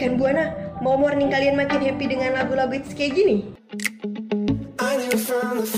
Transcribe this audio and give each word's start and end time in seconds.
Rekan 0.00 0.16
Buana, 0.16 0.48
mau 0.80 0.96
morning 0.96 1.28
kalian 1.28 1.60
makin 1.60 1.84
happy 1.84 2.08
dengan 2.08 2.32
lagu-lagu 2.32 2.72
hits 2.72 2.96
kayak 2.96 3.20
gini? 3.20 3.52
Knew 4.80 5.20
from 5.20 5.60
the 5.60 5.68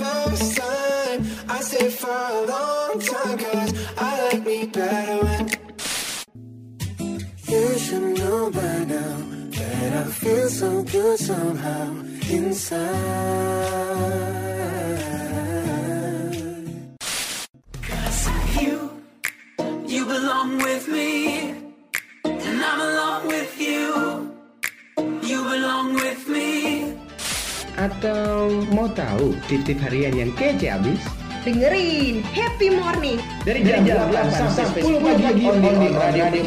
Atau 27.83 28.63
mau 28.71 28.87
tahu 28.87 29.35
tip-tip 29.51 29.83
harian 29.83 30.15
yang 30.15 30.31
kece 30.39 30.71
abis? 30.71 31.03
Dengerin 31.43 32.23
Happy 32.31 32.71
Morning 32.71 33.19
Dari 33.43 33.67
jam 33.67 33.83
8 33.83 34.55
sampai 34.55 34.87
10 34.87 35.03
pagi 35.03 35.43
on 35.51 35.59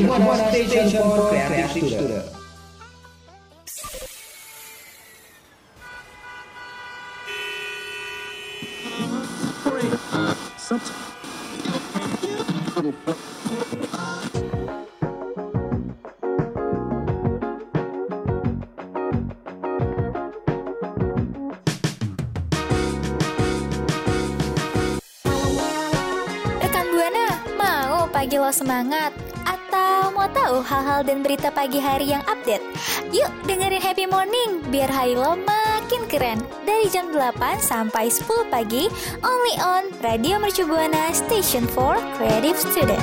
Buana 0.08 0.48
Station 0.48 0.88
for 0.96 1.28
Creative 1.36 1.68
Student. 1.92 2.24
Rekan 2.24 2.35
pagi 28.36 28.44
lo 28.44 28.52
semangat? 28.52 29.16
Atau 29.48 30.12
mau 30.12 30.28
tahu 30.28 30.60
hal-hal 30.60 31.08
dan 31.08 31.24
berita 31.24 31.48
pagi 31.56 31.80
hari 31.80 32.12
yang 32.12 32.20
update? 32.28 32.60
Yuk 33.16 33.32
dengerin 33.48 33.80
Happy 33.80 34.04
Morning 34.12 34.60
biar 34.76 34.92
hari 34.92 35.16
lo 35.16 35.40
makin 35.40 36.04
keren. 36.12 36.44
Dari 36.68 36.92
jam 36.92 37.16
8 37.16 37.32
sampai 37.64 38.12
10 38.12 38.52
pagi, 38.52 38.92
only 39.24 39.56
on 39.64 39.88
Radio 40.04 40.36
Mercu 40.36 40.68
Buana 40.68 41.16
Station 41.16 41.64
for 41.64 41.96
Creative 42.20 42.60
Student. 42.60 43.00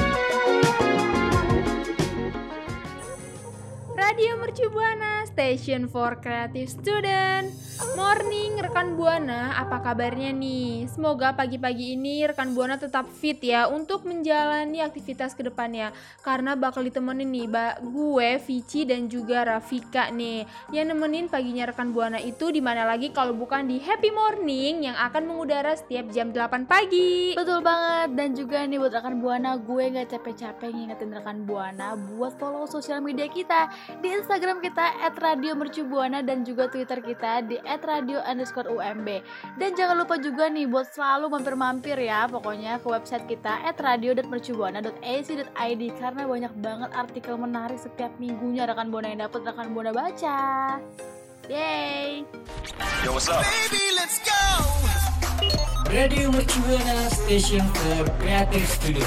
Radio 3.96 4.36
Mercu 4.36 4.68
Buana, 4.68 5.24
Station 5.24 5.88
for 5.88 6.12
Creative 6.20 6.68
Student. 6.68 7.71
Morning 7.82 8.62
rekan 8.62 8.94
Buana, 8.94 9.58
apa 9.58 9.82
kabarnya 9.82 10.30
nih? 10.30 10.86
Semoga 10.86 11.34
pagi-pagi 11.34 11.98
ini 11.98 12.22
rekan 12.22 12.54
Buana 12.54 12.78
tetap 12.78 13.10
fit 13.10 13.42
ya 13.42 13.66
untuk 13.66 14.06
menjalani 14.06 14.78
aktivitas 14.78 15.34
ke 15.34 15.42
depannya. 15.42 15.90
Karena 16.22 16.54
bakal 16.54 16.86
ditemenin 16.86 17.26
nih 17.26 17.46
ba- 17.50 17.82
gue, 17.82 18.38
Vici 18.38 18.86
dan 18.86 19.10
juga 19.10 19.42
Rafika 19.42 20.14
nih. 20.14 20.46
Yang 20.70 20.86
nemenin 20.94 21.26
paginya 21.26 21.74
rekan 21.74 21.90
Buana 21.90 22.22
itu 22.22 22.54
di 22.54 22.62
mana 22.62 22.86
lagi 22.86 23.10
kalau 23.10 23.34
bukan 23.34 23.66
di 23.66 23.82
Happy 23.82 24.14
Morning 24.14 24.86
yang 24.86 24.94
akan 24.94 25.26
mengudara 25.26 25.74
setiap 25.74 26.06
jam 26.14 26.30
8 26.30 26.70
pagi. 26.70 27.34
Betul 27.34 27.66
banget 27.66 28.14
dan 28.14 28.30
juga 28.38 28.62
nih 28.62 28.78
buat 28.78 28.94
rekan 28.94 29.18
Buana 29.18 29.58
gue 29.58 29.84
nggak 29.90 30.06
capek-capek 30.06 30.70
ngingetin 30.70 31.10
rekan 31.10 31.42
Buana 31.42 31.98
buat 31.98 32.38
follow 32.38 32.70
sosial 32.70 33.02
media 33.02 33.26
kita 33.26 33.66
di 33.98 34.14
Instagram 34.14 34.62
kita 34.62 35.10
@radiomercubuana 35.18 36.22
dan 36.22 36.46
juga 36.46 36.70
Twitter 36.70 37.02
kita 37.02 37.42
di 37.42 37.58
@radio 37.80 38.20
underscore 38.26 38.68
UMB 38.68 39.08
dan 39.56 39.72
jangan 39.72 39.96
lupa 40.02 40.18
juga 40.20 40.52
nih 40.52 40.68
buat 40.68 40.92
selalu 40.92 41.32
mampir-mampir 41.38 41.96
ya 41.96 42.28
pokoknya 42.28 42.76
ke 42.82 42.88
website 42.90 43.24
kita 43.30 43.62
@radio.mercubuana.ac.id 43.78 45.82
karena 45.96 46.22
banyak 46.28 46.52
banget 46.60 46.90
artikel 46.92 47.40
menarik 47.40 47.80
setiap 47.80 48.12
minggunya 48.20 48.68
rekan 48.68 48.92
Buana 48.92 49.08
yang 49.08 49.24
dapat 49.28 49.40
rekan 49.48 49.72
Buana 49.72 49.92
baca. 49.94 50.76
Yay! 51.50 52.22
Baby, 53.02 53.84
let's 53.98 54.22
go! 54.22 54.42
Radio 55.92 56.30
Mercubuana 56.30 57.10
Station 57.10 57.66
for 57.74 58.06
Creative 58.22 58.64
Studio. 58.64 59.04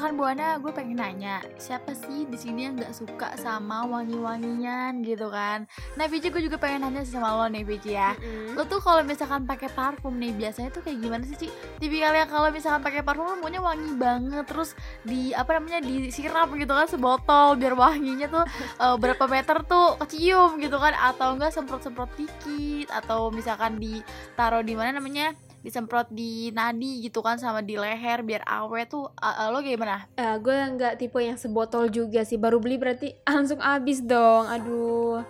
Rekan 0.00 0.16
Buana, 0.16 0.56
gue 0.56 0.72
pengen 0.72 0.96
nanya, 0.96 1.44
siapa 1.60 1.92
sih 1.92 2.24
di 2.24 2.32
sini 2.40 2.64
yang 2.64 2.72
nggak 2.72 2.96
suka 2.96 3.36
sama 3.36 3.84
wangi-wangian 3.84 5.04
gitu 5.04 5.28
kan? 5.28 5.68
Nah, 6.00 6.08
Vici 6.08 6.32
gue 6.32 6.40
juga 6.40 6.56
pengen 6.56 6.88
nanya 6.88 7.04
sih 7.04 7.20
sama 7.20 7.36
lo 7.36 7.44
nih, 7.52 7.68
Vici 7.68 7.92
ya. 7.92 8.16
Lo 8.56 8.64
tuh 8.64 8.80
kalau 8.80 9.04
misalkan 9.04 9.44
pakai 9.44 9.68
parfum 9.68 10.16
nih, 10.16 10.32
biasanya 10.32 10.72
tuh 10.72 10.80
kayak 10.80 11.04
gimana 11.04 11.28
sih, 11.28 11.36
Ci? 11.36 11.52
Tipikalnya 11.84 12.24
kalau 12.32 12.48
misalkan 12.48 12.80
pakai 12.80 13.04
parfum 13.04 13.28
lo 13.28 13.44
maunya 13.44 13.60
wangi 13.60 13.92
banget, 14.00 14.48
terus 14.48 14.72
di 15.04 15.36
apa 15.36 15.60
namanya 15.60 15.84
disiram 15.84 16.48
gitu 16.56 16.72
kan 16.72 16.88
sebotol 16.88 17.60
biar 17.60 17.76
wanginya 17.76 18.24
tuh 18.32 18.44
eh, 18.80 18.96
berapa 18.96 19.28
meter 19.28 19.60
tuh 19.68 20.00
kecium 20.00 20.64
gitu 20.64 20.80
kan? 20.80 20.96
Atau 20.96 21.36
enggak 21.36 21.52
semprot-semprot 21.52 22.08
dikit 22.16 22.88
atau 22.88 23.28
misalkan 23.28 23.76
ditaruh 23.76 24.64
di 24.64 24.72
mana 24.72 24.96
namanya? 24.96 25.36
Disemprot 25.60 26.08
di 26.08 26.48
nadi 26.50 27.00
gitu 27.00 27.20
kan 27.20 27.36
sama 27.36 27.60
di 27.60 27.76
leher 27.76 28.20
biar 28.20 28.40
awet 28.42 28.88
tuh 28.88 29.12
eh, 29.12 29.34
eh, 29.36 29.48
lo 29.48 29.60
gimana? 29.60 30.08
Eh, 30.12 30.36
gue 30.36 30.56
nggak 30.70 30.96
tipe 30.96 31.18
yang 31.18 31.36
sebotol 31.36 31.88
juga 31.88 32.20
sih. 32.20 32.36
Baru 32.36 32.56
beli 32.56 32.76
berarti 32.76 33.12
langsung 33.28 33.60
habis 33.60 34.00
dong. 34.00 34.46
Aduh. 34.46 35.20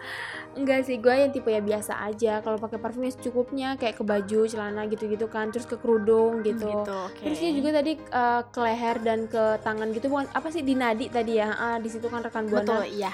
Enggak 0.50 0.82
sih 0.82 0.98
gue 0.98 1.10
yang 1.10 1.30
tipe 1.30 1.46
ya 1.46 1.58
biasa 1.58 1.98
aja. 2.00 2.38
Kalau 2.40 2.58
pakai 2.58 2.76
parfum 2.76 3.02
ya 3.02 3.10
secukupnya 3.10 3.68
kayak 3.74 3.96
ke 3.96 4.04
baju 4.04 4.40
celana 4.44 4.82
gitu-gitu 4.84 5.26
kan 5.26 5.48
terus 5.48 5.62
ke 5.62 5.74
kerudung 5.74 6.42
gitu, 6.42 6.66
Gitu, 6.66 6.90
oke. 6.90 7.22
terusnya 7.22 7.50
juga 7.52 7.70
tadi 7.72 7.92
eh, 7.94 8.42
ke 8.44 8.58
leher 8.60 8.96
dan 9.00 9.26
ke 9.26 9.42
tangan 9.60 9.90
gitu. 9.90 10.06
Bukan 10.06 10.26
apa 10.28 10.48
sih 10.48 10.62
di 10.62 10.74
nadi 10.74 11.06
tadi 11.06 11.38
ya? 11.38 11.50
Ah, 11.52 11.78
di 11.78 11.86
situ 11.86 12.06
kan 12.06 12.18
rekan 12.20 12.46
buana. 12.46 12.62
Betul, 12.62 12.82
iya. 12.92 13.10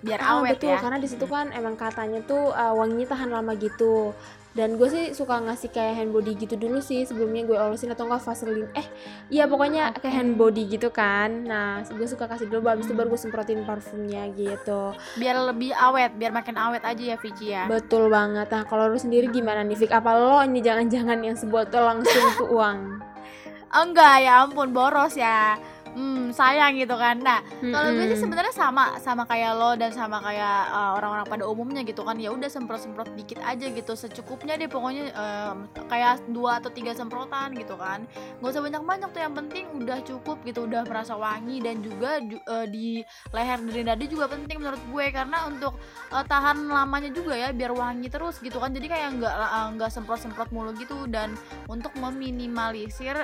Biar 0.00 0.20
Ah, 0.20 0.40
awet 0.40 0.56
betul 0.56 0.72
ya. 0.72 0.80
karena 0.80 0.96
di 0.96 1.08
situ 1.08 1.24
kan 1.24 1.48
emang 1.50 1.76
katanya 1.76 2.20
tuh 2.22 2.50
uh, 2.50 2.72
wanginya 2.72 3.04
tahan 3.06 3.30
lama 3.30 3.52
gitu 3.54 4.12
dan 4.56 4.80
gue 4.80 4.88
sih 4.88 5.04
suka 5.12 5.44
ngasih 5.44 5.68
kayak 5.68 5.94
hand 6.00 6.10
body 6.10 6.32
gitu 6.34 6.56
dulu 6.56 6.80
sih 6.80 7.04
sebelumnya 7.04 7.44
gue 7.44 7.56
olesin 7.56 7.92
atau 7.92 8.08
enggak 8.08 8.24
vaselin. 8.24 8.66
Eh 8.72 8.86
iya 9.28 9.44
pokoknya 9.44 9.92
kayak 10.00 10.14
hand 10.14 10.34
body 10.40 10.64
gitu 10.66 10.88
kan. 10.88 11.44
Nah 11.44 11.84
gue 11.84 12.08
suka 12.08 12.24
kasih 12.26 12.48
dulu 12.48 12.64
habis 12.66 12.88
itu 12.88 12.96
baru 12.96 13.12
gue 13.12 13.20
semprotin 13.20 13.62
parfumnya 13.68 14.28
gitu. 14.32 14.96
Biar 15.20 15.36
lebih 15.52 15.76
awet, 15.76 16.16
biar 16.16 16.32
makin 16.32 16.56
awet 16.56 16.82
aja 16.82 17.02
ya 17.14 17.16
Vici 17.20 17.52
ya. 17.52 17.68
betul 17.68 18.08
banget. 18.08 18.48
Nah 18.48 18.62
kalau 18.64 18.88
lu 18.88 18.98
sendiri 18.98 19.28
gimana 19.28 19.60
nih 19.62 19.76
Fik 19.76 19.92
apa 19.92 20.10
lo 20.16 20.40
ini 20.42 20.64
jangan-jangan 20.64 21.18
yang 21.20 21.36
sebotol 21.36 21.84
langsung 21.84 22.24
tuh 22.40 22.48
uang? 22.50 22.78
Enggak 23.84 24.24
ya 24.24 24.48
ampun 24.48 24.72
boros 24.72 25.12
ya. 25.14 25.60
Hmm, 25.96 26.30
sayang 26.34 26.76
gitu 26.76 26.94
kan. 26.94 27.20
Nah, 27.22 27.40
kalau 27.60 27.90
gue 27.96 28.06
sih 28.12 28.20
sebenarnya 28.20 28.54
sama 28.54 29.00
sama 29.00 29.24
kayak 29.24 29.52
lo 29.56 29.72
dan 29.74 29.90
sama 29.90 30.20
kayak 30.20 30.58
uh, 30.70 30.90
orang-orang 31.00 31.26
pada 31.26 31.44
umumnya 31.48 31.82
gitu 31.86 32.04
kan. 32.04 32.20
Ya 32.20 32.30
udah 32.34 32.50
semprot-semprot 32.50 33.16
dikit 33.16 33.40
aja 33.42 33.66
gitu 33.68 33.92
secukupnya 33.96 34.60
deh 34.60 34.68
pokoknya 34.68 35.10
um, 35.16 35.68
kayak 35.88 36.22
dua 36.28 36.60
atau 36.60 36.68
tiga 36.68 36.92
semprotan 36.92 37.56
gitu 37.56 37.74
kan. 37.80 38.04
Gak 38.38 38.50
usah 38.52 38.62
banyak-banyak 38.62 39.08
tuh 39.10 39.20
yang 39.22 39.34
penting 39.34 39.64
udah 39.74 39.98
cukup 40.04 40.36
gitu, 40.44 40.68
udah 40.68 40.84
merasa 40.84 41.16
wangi 41.16 41.64
dan 41.64 41.80
juga 41.80 42.20
ju- 42.22 42.44
uh, 42.44 42.66
di 42.68 43.02
leher 43.32 43.58
dari 43.64 43.82
nadi 43.82 44.04
juga 44.06 44.26
penting 44.30 44.60
menurut 44.60 44.82
gue 44.92 45.06
karena 45.10 45.48
untuk 45.48 45.76
uh, 46.12 46.24
tahan 46.24 46.68
lamanya 46.68 47.10
juga 47.10 47.34
ya 47.34 47.50
biar 47.50 47.72
wangi 47.72 48.06
terus 48.12 48.38
gitu 48.44 48.60
kan. 48.60 48.70
Jadi 48.70 48.86
kayak 48.86 49.18
nggak 49.18 49.34
uh, 49.34 49.68
nggak 49.74 49.90
semprot-semprot 49.90 50.52
mulu 50.52 50.76
gitu 50.76 51.08
dan 51.08 51.34
untuk 51.66 51.90
meminimalisir 51.96 53.16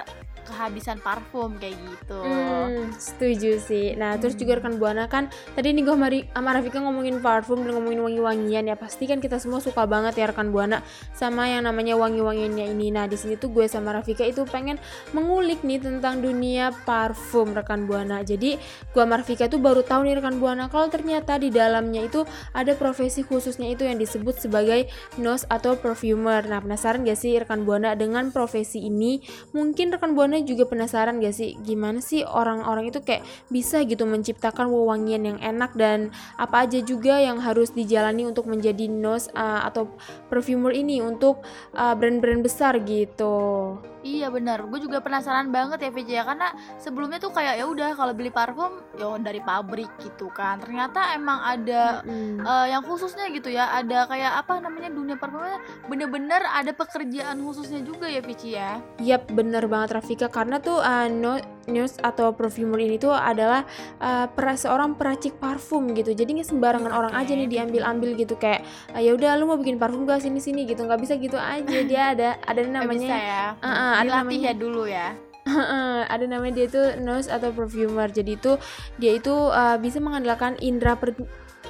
kehabisan 0.45 1.01
parfum 1.01 1.57
kayak 1.57 1.77
gitu. 1.89 2.21
Hmm, 2.21 2.64
setuju 2.97 3.59
sih. 3.63 3.97
Nah, 3.97 4.17
terus 4.19 4.35
juga 4.35 4.59
rekan 4.59 4.77
Buana 4.79 5.07
kan 5.07 5.33
tadi 5.55 5.73
nih 5.73 5.83
gue 5.87 5.95
sama 6.33 6.51
Rafika 6.55 6.79
ngomongin 6.83 7.19
parfum 7.23 7.63
dan 7.63 7.77
ngomongin 7.77 8.01
wangi-wangian 8.05 8.65
ya. 8.69 8.77
Pasti 8.77 9.09
kan 9.09 9.19
kita 9.23 9.41
semua 9.41 9.63
suka 9.63 9.85
banget 9.89 10.19
ya 10.19 10.31
rekan 10.31 10.51
Buana 10.55 10.85
sama 11.15 11.49
yang 11.49 11.65
namanya 11.65 11.95
wangi-wangiannya 11.97 12.71
ini. 12.75 12.91
Nah, 12.95 13.09
di 13.11 13.17
sini 13.17 13.39
tuh 13.41 13.51
gue 13.51 13.67
sama 13.71 13.95
Rafika 13.95 14.27
itu 14.27 14.45
pengen 14.49 14.77
mengulik 15.17 15.63
nih 15.63 15.81
tentang 15.81 16.21
dunia 16.21 16.75
parfum 16.85 17.55
rekan 17.55 17.87
Buana. 17.89 18.21
Jadi, 18.27 18.57
gue 18.91 19.03
sama 19.03 19.21
Rafika 19.21 19.47
tuh 19.47 19.63
baru 19.63 19.87
tahu 19.87 20.07
nih 20.07 20.21
rekan 20.21 20.37
Buana 20.43 20.69
kalau 20.69 20.91
ternyata 20.93 21.39
di 21.41 21.49
dalamnya 21.55 22.05
itu 22.05 22.27
ada 22.53 22.75
profesi 22.75 23.23
khususnya 23.25 23.71
itu 23.71 23.87
yang 23.87 23.97
disebut 23.97 24.39
sebagai 24.39 24.91
nose 25.17 25.47
atau 25.49 25.79
perfumer. 25.79 26.45
Nah, 26.45 26.61
penasaran 26.61 27.07
gak 27.07 27.19
sih 27.19 27.37
rekan 27.39 27.65
Buana 27.65 27.95
dengan 27.95 28.31
profesi 28.35 28.85
ini? 28.85 29.23
Mungkin 29.55 29.95
rekan 29.95 30.13
Buana 30.13 30.41
juga 30.43 30.67
penasaran 30.69 31.23
gak 31.23 31.35
sih 31.35 31.57
gimana 31.63 32.03
sih 32.03 32.27
orang-orang 32.45 32.93
itu 32.93 33.01
kayak 33.01 33.25
bisa 33.49 33.81
gitu 33.89 34.05
menciptakan 34.05 34.69
wewangian 34.69 35.25
yang 35.25 35.39
enak 35.41 35.73
dan 35.73 36.13
apa 36.37 36.69
aja 36.69 36.85
juga 36.85 37.17
yang 37.17 37.41
harus 37.41 37.73
dijalani 37.73 38.29
untuk 38.29 38.45
menjadi 38.45 38.85
nose 38.87 39.33
uh, 39.33 39.65
atau 39.65 39.89
perfumer 40.29 40.77
ini 40.77 41.01
untuk 41.01 41.41
uh, 41.73 41.97
brand-brand 41.97 42.45
besar 42.45 42.77
gitu. 42.85 43.81
Iya 44.05 44.29
benar, 44.29 44.69
gue 44.69 44.85
juga 44.85 45.01
penasaran 45.01 45.49
banget 45.49 45.89
ya 45.89 45.89
VJ 45.89 46.11
ya 46.13 46.23
karena 46.29 46.53
sebelumnya 46.77 47.17
tuh 47.17 47.33
kayak 47.33 47.57
ya 47.57 47.65
udah 47.65 47.97
kalau 47.97 48.13
beli 48.13 48.29
parfum 48.29 48.85
ya 49.01 49.17
dari 49.17 49.41
pabrik 49.41 49.89
gitu 49.97 50.29
kan. 50.29 50.61
Ternyata 50.61 51.17
emang 51.17 51.41
ada 51.41 52.05
Mm. 52.05 52.45
eh, 52.45 52.67
yang 52.69 52.85
khususnya 52.85 53.33
gitu 53.33 53.49
ya, 53.49 53.73
ada 53.73 54.05
kayak 54.05 54.45
apa 54.45 54.61
namanya 54.61 54.93
dunia 54.93 55.17
parfumnya 55.17 55.57
bener-bener 55.89 56.45
ada 56.45 56.77
pekerjaan 56.77 57.41
khususnya 57.41 57.81
juga 57.81 58.05
ya 58.05 58.21
VJ 58.21 58.43
ya. 58.45 58.71
Yap, 59.01 59.33
bener 59.33 59.65
banget 59.65 59.97
Rafika 59.97 60.29
karena 60.29 60.61
tuh 60.61 60.85
uh, 60.85 61.09
no, 61.09 61.41
nose 61.67 61.97
atau 61.99 62.31
perfumer 62.31 62.79
ini 62.79 62.97
tuh 62.97 63.11
adalah 63.11 63.65
uh, 63.99 64.27
pera- 64.29 64.57
seorang 64.57 64.95
peracik 64.95 65.37
parfum 65.37 65.93
gitu. 65.93 66.11
Jadi 66.11 66.41
nggak 66.41 66.49
sembarangan 66.49 66.93
orang 66.93 67.13
aja 67.13 67.33
nih 67.33 67.47
diambil-ambil 67.47 68.15
gitu 68.15 68.35
kayak 68.35 68.63
"Ah, 68.91 69.01
ya 69.01 69.13
udah 69.13 69.37
lu 69.37 69.47
mau 69.47 69.57
bikin 69.57 69.77
parfum 69.77 70.05
gak 70.05 70.21
sini-sini 70.21 70.65
gitu. 70.65 70.83
nggak 70.83 71.01
bisa 71.01 71.15
gitu 71.17 71.37
aja. 71.37 71.79
Dia 71.85 72.03
ada 72.13 72.29
ada 72.41 72.61
namanya 72.65 73.09
bisa 73.09 73.17
ya. 73.17 73.45
Ah, 73.59 73.69
ah, 73.69 73.93
ada 74.01 74.11
namanya- 74.21 74.51
ya 74.51 74.55
dulu 74.55 74.85
ya. 74.85 75.09
Heeh, 75.45 76.09
ada 76.09 76.25
namanya 76.25 76.57
dia 76.57 76.67
itu 76.67 76.83
nose 77.05 77.29
atau 77.29 77.53
perfumer. 77.53 78.09
Jadi 78.09 78.41
itu 78.41 78.57
dia 78.97 79.13
itu 79.13 79.29
uh, 79.31 79.77
bisa 79.77 80.01
mengandalkan 80.01 80.57
indera 80.59 80.97
per- 80.97 81.13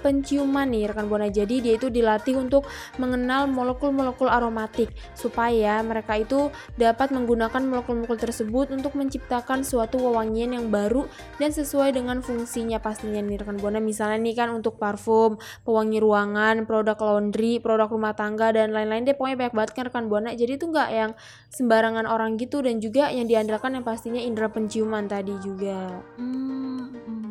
penciuman 0.00 0.66
nih 0.70 0.90
rekan 0.90 1.06
buana. 1.06 1.28
Jadi 1.28 1.60
dia 1.60 1.74
itu 1.76 1.92
dilatih 1.92 2.38
untuk 2.40 2.66
mengenal 2.96 3.46
molekul-molekul 3.50 4.30
aromatik 4.30 4.90
supaya 5.14 5.78
mereka 5.84 6.18
itu 6.18 6.50
dapat 6.74 7.12
menggunakan 7.12 7.62
molekul-molekul 7.62 8.18
tersebut 8.18 8.72
untuk 8.74 8.96
menciptakan 8.98 9.62
suatu 9.62 10.00
wewangian 10.00 10.56
yang 10.56 10.72
baru 10.72 11.06
dan 11.36 11.50
sesuai 11.54 11.94
dengan 11.94 12.24
fungsinya 12.24 12.80
pastinya 12.80 13.20
nih 13.20 13.42
rekan 13.42 13.58
buana. 13.60 13.78
Misalnya 13.78 14.18
nih 14.22 14.34
kan 14.34 14.48
untuk 14.50 14.80
parfum, 14.80 15.36
pewangi 15.62 15.98
ruangan, 16.00 16.64
produk 16.64 16.98
laundry, 16.98 17.60
produk 17.60 17.90
rumah 17.90 18.16
tangga 18.16 18.50
dan 18.54 18.74
lain-lain 18.74 19.06
deh 19.06 19.14
pokoknya 19.14 19.36
banyak 19.46 19.54
banget 19.54 19.70
kan 19.74 19.84
rekan 19.90 20.06
buana. 20.10 20.30
Jadi 20.32 20.56
itu 20.58 20.66
nggak 20.70 20.88
yang 20.90 21.10
sembarangan 21.50 22.06
orang 22.10 22.34
gitu 22.40 22.62
dan 22.62 22.82
juga 22.82 23.10
yang 23.10 23.30
diandalkan 23.30 23.78
yang 23.78 23.84
pastinya 23.86 24.18
indera 24.18 24.50
penciuman 24.50 25.06
tadi 25.06 25.34
juga. 25.42 26.02
Hmm, 26.18 26.78
mm, 26.78 26.88
mm, 26.90 27.02
mm. 27.06 27.23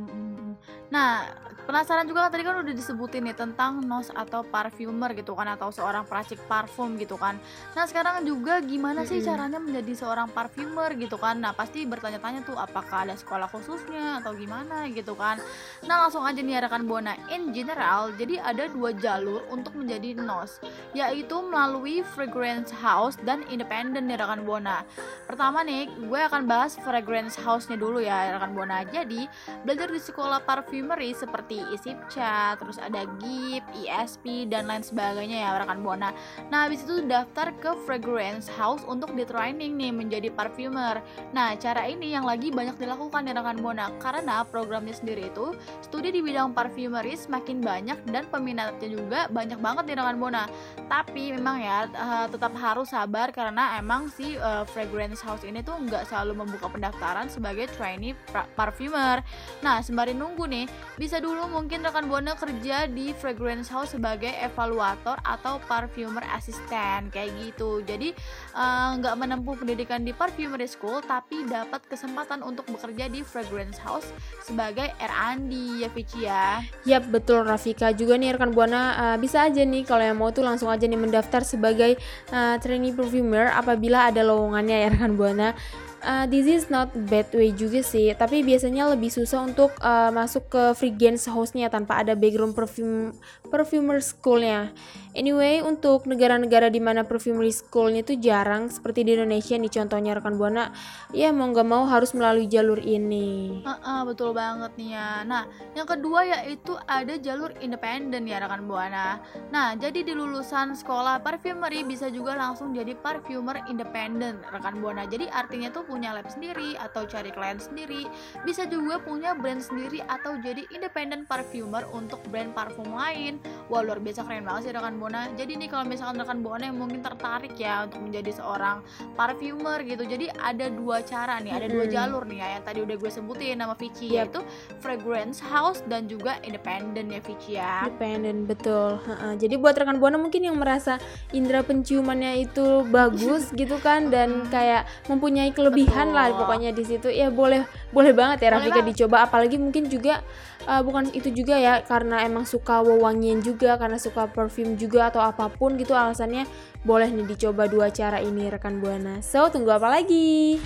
Nah, 0.94 1.26
penasaran 1.64 2.04
juga 2.04 2.28
kan 2.28 2.32
tadi 2.36 2.44
kan 2.44 2.60
udah 2.60 2.76
disebutin 2.76 3.24
nih 3.24 3.34
tentang 3.34 3.80
nose 3.88 4.12
atau 4.12 4.44
parfumer 4.44 5.16
gitu 5.16 5.32
kan 5.34 5.48
atau 5.56 5.72
seorang 5.72 6.04
peracik 6.04 6.38
parfum 6.46 7.00
gitu 7.00 7.16
kan. 7.16 7.40
Nah, 7.74 7.88
sekarang 7.88 8.28
juga 8.28 8.60
gimana 8.60 9.08
sih 9.08 9.24
caranya 9.24 9.58
menjadi 9.58 10.06
seorang 10.06 10.28
parfumer 10.30 10.94
gitu 11.00 11.16
kan? 11.16 11.40
Nah, 11.40 11.56
pasti 11.56 11.88
bertanya-tanya 11.88 12.44
tuh 12.44 12.60
apakah 12.60 13.08
ada 13.08 13.16
sekolah 13.16 13.48
khususnya 13.48 14.22
atau 14.22 14.36
gimana 14.36 14.86
gitu 14.92 15.16
kan. 15.16 15.40
Nah, 15.88 16.04
langsung 16.04 16.28
aja 16.28 16.44
nih 16.44 16.62
rekan 16.62 16.86
Buana. 16.86 17.16
In 17.32 17.56
general, 17.56 18.12
jadi 18.20 18.44
ada 18.44 18.68
dua 18.68 18.92
jalur 19.00 19.48
untuk 19.50 19.74
menjadi 19.80 20.20
nose, 20.20 20.60
yaitu 20.92 21.40
melalui 21.48 22.04
fragrance 22.14 22.70
house 22.70 23.16
dan 23.24 23.42
independent 23.48 24.04
nih 24.04 24.20
rekan 24.20 24.44
Buana. 24.44 24.84
Pertama 25.26 25.64
nih, 25.64 25.88
gue 25.90 26.20
akan 26.28 26.44
bahas 26.44 26.76
fragrance 26.84 27.40
house-nya 27.40 27.80
dulu 27.80 28.04
ya 28.04 28.36
rekan 28.36 28.52
Buana. 28.52 28.84
Jadi, 28.84 29.26
belajar 29.64 29.88
di 29.88 30.02
sekolah 30.04 30.44
parfumery 30.84 31.16
seperti 31.16 31.64
ISIPCA, 31.72 32.60
terus 32.60 32.76
ada 32.76 33.08
GIP, 33.24 33.88
ISP 33.88 34.52
dan 34.52 34.68
lain 34.68 34.84
sebagainya 34.84 35.48
ya 35.48 35.56
rekan 35.56 35.80
Buana. 35.80 36.12
Nah, 36.52 36.68
habis 36.68 36.84
itu 36.84 37.08
daftar 37.08 37.56
ke 37.64 37.72
fragrance 37.88 38.52
house 38.52 38.84
untuk 38.84 39.16
di 39.16 39.24
training 39.24 39.80
nih 39.80 39.96
menjadi 39.96 40.28
parfumer. 40.36 41.00
Nah, 41.32 41.56
cara 41.56 41.88
ini 41.88 42.12
yang 42.12 42.28
lagi 42.28 42.52
banyak 42.52 42.76
dilakukan 42.76 43.32
ya 43.32 43.32
rekan 43.32 43.64
Buana 43.64 43.96
karena 44.04 44.44
programnya 44.44 44.92
sendiri 44.92 45.32
itu 45.32 45.56
studi 45.80 46.12
di 46.12 46.20
bidang 46.20 46.52
parfumery 46.52 47.16
semakin 47.16 47.64
banyak 47.64 48.04
dan 48.12 48.28
peminatnya 48.28 48.90
juga 48.92 49.32
banyak 49.32 49.64
banget 49.64 49.88
nih 49.88 49.96
rekan 50.04 50.20
Buana. 50.20 50.52
Tapi 50.92 51.32
memang 51.32 51.64
ya 51.64 51.88
eh, 51.88 52.28
tetap 52.28 52.52
harus 52.60 52.92
sabar 52.92 53.32
karena 53.32 53.80
emang 53.80 54.12
si 54.12 54.36
eh, 54.36 54.68
fragrance 54.68 55.24
house 55.24 55.48
ini 55.48 55.64
tuh 55.64 55.80
nggak 55.80 56.12
selalu 56.12 56.44
membuka 56.44 56.68
pendaftaran 56.68 57.32
sebagai 57.32 57.72
trainee 57.72 58.12
parfumer. 58.60 59.24
Nah, 59.64 59.80
sembari 59.80 60.12
nunggu 60.12 60.44
nih, 60.44 60.66
bisa 60.96 61.18
dulu 61.18 61.50
mungkin 61.50 61.82
rekan 61.82 62.06
Buana 62.06 62.38
kerja 62.38 62.86
di 62.86 63.16
fragrance 63.18 63.70
house 63.72 63.98
sebagai 63.98 64.30
evaluator 64.42 65.18
atau 65.26 65.58
parfumer 65.66 66.22
assistant 66.34 67.10
kayak 67.10 67.34
gitu. 67.42 67.82
Jadi 67.82 68.14
eh, 68.54 68.90
nggak 69.02 69.16
menempuh 69.18 69.58
pendidikan 69.58 70.06
di 70.06 70.14
parfumery 70.14 70.70
school 70.70 71.02
tapi 71.02 71.46
dapat 71.50 71.82
kesempatan 71.90 72.46
untuk 72.46 72.70
bekerja 72.70 73.10
di 73.10 73.26
fragrance 73.26 73.82
house 73.82 74.06
sebagai 74.46 74.94
R&D 75.02 75.82
ya 75.82 75.90
Vici 75.90 76.20
ya. 76.26 76.62
Yap, 76.86 77.10
betul 77.10 77.46
Rafika 77.46 77.90
juga 77.96 78.16
nih 78.20 78.38
rekan 78.38 78.54
Buana 78.54 78.82
uh, 78.98 79.18
bisa 79.18 79.50
aja 79.50 79.66
nih 79.66 79.84
kalau 79.86 80.04
yang 80.06 80.18
mau 80.20 80.30
tuh 80.30 80.46
langsung 80.46 80.70
aja 80.70 80.86
nih 80.86 81.00
mendaftar 81.00 81.42
sebagai 81.42 81.98
uh, 82.30 82.56
trainee 82.62 82.94
perfumer 82.94 83.50
apabila 83.50 84.14
ada 84.14 84.22
lowongannya 84.22 84.78
ya 84.86 84.88
rekan 84.94 85.18
Buana. 85.18 85.58
Uh, 86.04 86.28
this 86.28 86.44
is 86.44 86.68
not 86.68 86.92
bad 87.08 87.24
way 87.32 87.56
juga 87.56 87.80
sih, 87.80 88.12
tapi 88.12 88.44
biasanya 88.44 88.92
lebih 88.92 89.08
susah 89.08 89.48
untuk 89.48 89.72
uh, 89.80 90.12
masuk 90.12 90.52
ke 90.52 90.64
fragrance 90.76 91.32
house-nya 91.32 91.72
tanpa 91.72 92.04
ada 92.04 92.12
background 92.12 92.52
perfume 92.52 93.16
perfumer 93.48 94.04
school-nya. 94.04 94.76
Anyway, 95.16 95.64
untuk 95.64 96.04
negara-negara 96.04 96.68
di 96.68 96.84
mana 96.84 97.08
perfumery 97.08 97.56
school-nya 97.56 98.04
itu 98.04 98.20
jarang 98.20 98.68
seperti 98.68 99.08
di 99.08 99.16
Indonesia 99.16 99.56
nih 99.56 99.72
contohnya 99.72 100.12
rekan 100.20 100.36
Buana, 100.36 100.76
ya 101.16 101.32
mau 101.32 101.48
nggak 101.54 101.68
mau 101.72 101.88
harus 101.88 102.12
melalui 102.12 102.52
jalur 102.52 102.84
ini. 102.84 103.64
Heeh, 103.64 104.00
betul 104.04 104.36
banget 104.36 104.76
nih 104.76 105.00
ya. 105.00 105.24
Nah, 105.24 105.48
yang 105.72 105.88
kedua 105.88 106.28
yaitu 106.28 106.76
ada 106.84 107.16
jalur 107.16 107.56
independen 107.64 108.28
ya 108.28 108.44
rekan 108.44 108.68
Buana. 108.68 109.24
Nah, 109.56 109.78
jadi 109.80 110.04
di 110.04 110.12
lulusan 110.12 110.76
sekolah 110.76 111.24
parfumery 111.24 111.88
bisa 111.88 112.12
juga 112.12 112.36
langsung 112.36 112.76
jadi 112.76 112.92
parfumer 112.92 113.64
independen 113.72 114.44
rekan 114.52 114.84
Buana. 114.84 115.08
Jadi 115.08 115.32
artinya 115.32 115.72
tuh 115.72 115.93
punya 115.94 116.10
lab 116.18 116.26
sendiri 116.26 116.74
atau 116.82 117.06
cari 117.06 117.30
klien 117.30 117.62
sendiri, 117.62 118.10
bisa 118.42 118.66
juga 118.66 118.98
punya 118.98 119.38
brand 119.38 119.62
sendiri 119.62 120.02
atau 120.10 120.42
jadi 120.42 120.66
independent 120.74 121.30
parfumer 121.30 121.86
untuk 121.94 122.18
brand 122.34 122.50
parfum 122.58 122.90
lain. 122.90 123.38
Wah, 123.70 123.86
luar 123.86 124.02
biasa 124.02 124.26
keren 124.26 124.42
banget 124.42 124.62
sih 124.66 124.74
rekan 124.74 124.98
Buana. 124.98 125.30
Jadi 125.38 125.62
nih 125.62 125.70
kalau 125.70 125.86
misalkan 125.86 126.18
rekan 126.18 126.42
Buana 126.42 126.74
yang 126.74 126.82
mungkin 126.82 127.06
tertarik 127.06 127.54
ya 127.62 127.86
untuk 127.86 128.02
menjadi 128.02 128.42
seorang 128.42 128.82
parfumer 129.14 129.86
gitu. 129.86 130.02
Jadi 130.02 130.34
ada 130.34 130.74
dua 130.74 131.06
cara 131.06 131.38
nih, 131.38 131.54
ada 131.54 131.68
dua 131.70 131.86
jalur 131.86 132.26
nih 132.26 132.42
ya 132.42 132.48
yang 132.58 132.64
tadi 132.66 132.80
udah 132.82 132.96
gue 132.98 133.12
sebutin 133.14 133.62
nama 133.62 133.78
Vici 133.78 134.10
Yap. 134.10 134.34
yaitu 134.34 134.40
fragrance 134.82 135.38
house 135.38 135.86
dan 135.86 136.10
juga 136.10 136.42
independent 136.42 137.14
ya 137.14 137.22
Vici 137.22 137.52
ya. 137.62 137.86
Independen 137.86 138.50
betul. 138.50 138.98
Heeh. 139.06 139.34
Jadi 139.38 139.56
buat 139.62 139.78
rekan 139.78 140.02
buana 140.02 140.18
mungkin 140.18 140.42
yang 140.42 140.58
merasa 140.58 140.98
indera 141.30 141.62
penciumannya 141.62 142.50
itu 142.50 142.82
bagus 142.90 143.52
gitu 143.62 143.78
kan 143.78 144.10
dan 144.10 144.50
kayak 144.50 144.90
mempunyai 145.06 145.52
kelebihan 145.52 145.83
lah 145.90 146.32
Betul. 146.32 146.40
pokoknya 146.44 146.70
di 146.72 146.84
situ 146.86 147.08
ya 147.12 147.28
boleh 147.34 147.68
boleh 147.92 148.12
banget 148.16 148.48
ya 148.48 148.50
Rafika 148.56 148.82
dicoba 148.86 149.28
apalagi 149.28 149.58
mungkin 149.60 149.92
juga 149.92 150.24
uh, 150.68 150.82
bukan 150.84 151.12
itu 151.12 151.30
juga 151.32 151.60
ya 151.60 151.84
karena 151.84 152.24
emang 152.24 152.48
suka 152.48 152.84
wewangian 152.84 153.44
juga 153.44 153.76
karena 153.76 154.00
suka 154.00 154.28
perfume 154.30 154.80
juga 154.80 155.12
atau 155.12 155.20
apa 155.24 155.52
pun 155.52 155.76
gitu 155.76 155.92
alasannya 155.96 156.48
boleh 156.84 157.08
nih 157.08 157.26
dicoba 157.36 157.68
dua 157.72 157.88
cara 157.96 158.20
ini 158.20 158.52
rekan 158.52 158.84
buana. 158.84 159.24
So 159.24 159.48
tunggu 159.48 159.72
apa 159.72 159.88
lagi? 159.88 160.60